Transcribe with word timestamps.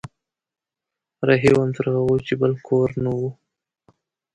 رهي 1.27 1.51
وم 1.55 1.69
تر 1.77 1.85
هغو 1.95 2.15
چې 2.27 2.33
بل 2.41 2.51
کور 2.67 2.89
نه 3.03 3.11
و 3.19 3.21